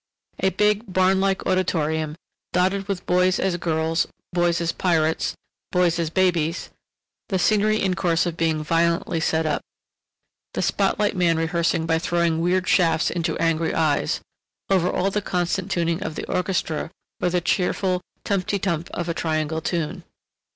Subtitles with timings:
[0.39, 2.15] A big, barnlike auditorium,
[2.53, 5.35] dotted with boys as girls, boys as pirates,
[5.71, 6.71] boys as babies;
[7.29, 9.61] the scenery in course of being violently set up;
[10.55, 14.21] the spotlight man rehearsing by throwing weird shafts into angry eyes;
[14.71, 16.89] over all the constant tuning of the orchestra
[17.21, 20.03] or the cheerful tumpty tump of a Triangle tune.